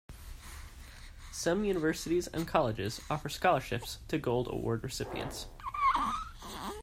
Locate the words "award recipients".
4.49-5.45